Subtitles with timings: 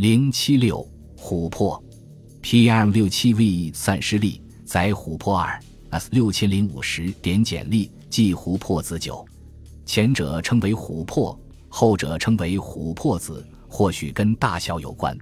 [0.00, 0.82] 零七六
[1.14, 1.78] 琥珀
[2.40, 9.22] ，PM 六七 V 散失粒载琥珀二 S 六千零五十点简粒即琥珀子酒，
[9.84, 15.14] 前者称为琥珀，后者称为琥珀子，或许跟大小有关。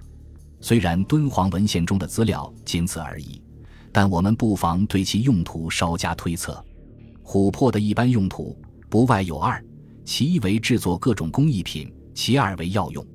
[0.61, 3.41] 虽然敦煌文献中的资料仅此而已，
[3.91, 6.63] 但我们不妨对其用途稍加推测。
[7.21, 8.57] 琥珀的一般用途
[8.87, 9.61] 不外有二：
[10.05, 13.05] 其一为制作各种工艺品，其二为药用。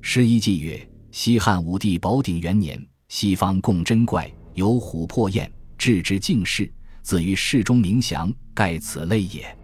[0.00, 0.88] 十一纪曰。
[1.12, 9.54] 西汉武帝宝鼎元年，西方贡珍怪，有琥珀砚，置之敬室，自于室中冥祥，盖此类也。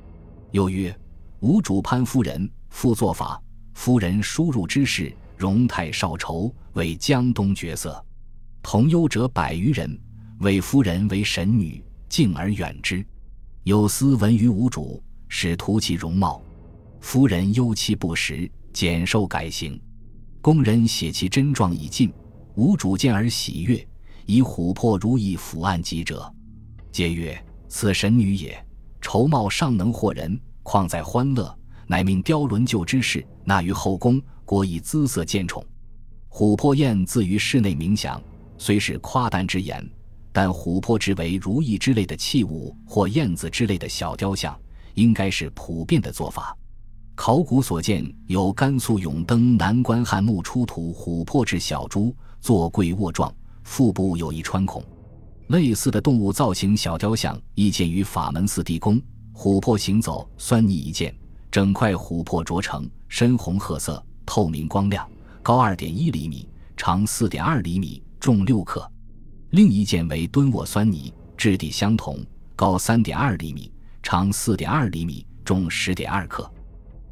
[0.51, 0.95] 又曰：
[1.41, 8.05] 吴主潘夫人，复作法，夫人输入之事，容态少愁，为江东绝色。
[8.63, 9.99] 同忧者百余人，
[10.41, 13.03] 谓夫人为神女，敬而远之。
[13.63, 16.43] 有司闻于吴主，使图其容貌。
[17.01, 19.81] 夫人忧其不实，减寿改行。
[20.41, 22.13] 工人写其真状已尽，
[22.55, 23.87] 无主见而喜悦，
[24.25, 26.33] 以琥珀如意抚案及者，
[26.93, 28.57] 皆曰：“此神女也。”
[29.01, 31.57] 筹貌尚能惑人，况在欢乐？
[31.87, 35.65] 乃命雕轮旧之事，纳于后宫，国以姿色见宠。
[36.31, 38.21] 琥珀砚自于室内冥想，
[38.59, 39.89] 虽是夸诞之言，
[40.33, 44.59] 但琥珀之为如意之类的器物，或燕子之类的小雕像，
[44.95, 46.57] 应该是普遍的做法。
[47.19, 54.81] 考古所见有甘肃永登南关汉墓出土琥珀制小猪，坐跪卧状，腹部有一穿孔。
[55.49, 59.03] 类似的动物造型小雕像亦见于法门寺地宫。
[59.35, 61.13] 琥珀行走，酸泥一件，
[61.51, 65.05] 整块琥珀琢成，深红褐色，透明光亮，
[65.43, 68.89] 高二点一厘米，长四点二厘米，重六克。
[69.51, 73.73] 另一件为蹲卧酸泥，质地相同，高三点二厘米，
[74.05, 76.49] 长四点二厘米，重十点二克。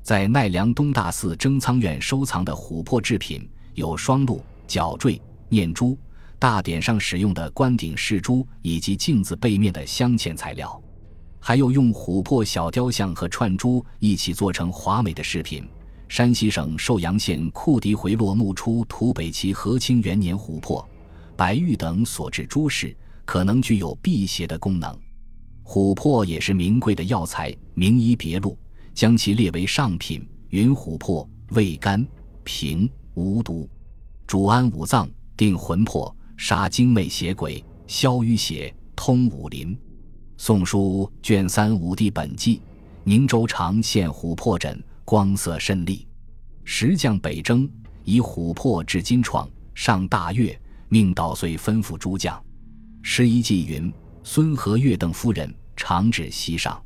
[0.06, 5.98] 在奈良东大寺征仓院收藏的琥珀制品有双鹿、角坠、念珠，
[6.38, 10.80] 大典上使用的关顶饰珠，以及镜子背面的镶嵌材料，
[11.40, 15.68] 还有用琥珀小雕像和串珠一起做成华美的饰品。
[16.08, 20.88] 山西省寿阳县库迪回落墓出土北齐和清元年琥珀、
[21.34, 24.96] 白玉等所制珠饰，可能具有辟邪的功能。
[25.64, 28.56] 琥珀也是名贵的药材，名医别录。
[28.96, 32.04] 将其列为上品，云琥珀味甘
[32.44, 33.68] 平无毒，
[34.26, 39.74] 主安五脏，定魂魄，杀精魅邪鬼，消淤血，通五淋。
[40.38, 42.56] 《宋书》卷三《武帝本纪》：
[43.04, 46.08] 宁州长献琥珀枕，光色甚丽。
[46.64, 47.70] 时将北征，
[48.02, 50.58] 以琥珀制金创，上大悦，
[50.88, 52.42] 命捣碎，吩咐诸将。
[53.02, 53.92] 十一纪云：
[54.24, 56.82] 孙和月等夫人常至西上。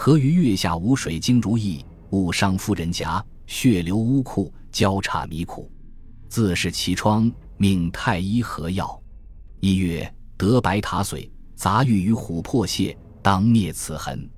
[0.00, 5.68] 何于月下无水晶如意，误伤夫人颊，血流污裤，交叉迷苦，
[6.28, 9.02] 自是其疮，命太医合药。
[9.58, 14.30] 一曰得白塔髓，杂玉于琥珀屑，当灭此痕。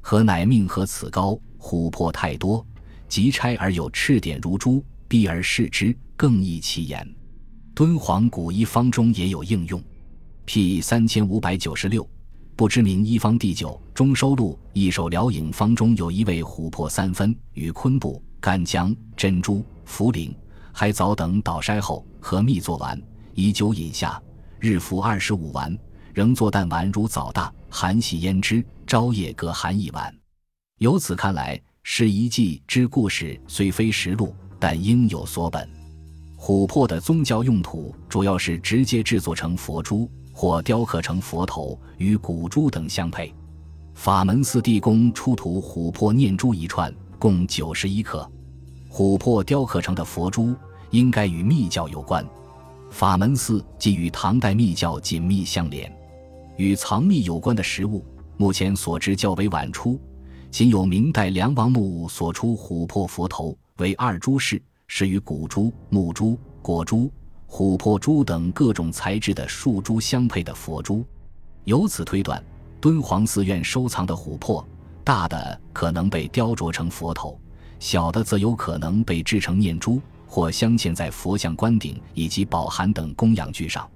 [0.00, 2.64] 何乃命合此膏，琥珀太多，
[3.08, 7.04] 即拆而有赤点如珠，避而视之，更益其言。
[7.74, 9.82] 敦煌古医方中也有应用。
[10.44, 12.08] P 三千五百九十六。
[12.60, 20.30] 不知名医方第九中收录一首疗影方中有一味琥珀三分与昆布、干姜、珍珠、茯苓、
[20.70, 23.00] 海藻等捣筛后和蜜做丸，
[23.32, 24.22] 以酒饮下，
[24.58, 25.74] 日服二十五丸，
[26.12, 30.14] 仍作淡丸如枣大，寒洗腌之，朝夜各含一丸。
[30.80, 35.66] 由此看来，是一记之故事虽非实录，但应有所本。
[36.38, 40.10] 琥珀的宗教用途主要是直接制作成佛珠。
[40.40, 43.30] 或雕刻成佛头与古珠等相配。
[43.92, 48.26] 法门寺地宫出土琥珀念珠一串，共九十一克。
[48.90, 50.56] 琥珀雕刻成的佛珠
[50.92, 52.26] 应该与密教有关。
[52.88, 55.94] 法门寺即与唐代密教紧密相连。
[56.56, 58.02] 与藏密有关的实物，
[58.38, 60.00] 目前所知较为晚出，
[60.50, 67.12] 仅有明代梁王墓所出琥珀佛头为二珠式，是与古珠、木珠、果珠。
[67.50, 71.04] 琥珀珠等各种材质的树珠相配的佛珠，
[71.64, 72.42] 由此推断，
[72.80, 74.64] 敦煌寺院收藏的琥珀，
[75.02, 77.38] 大的可能被雕琢成佛头，
[77.80, 83.86] 小的则有可能被制成念珠，或镶嵌在佛像、冠顶以及宝函等供养具上。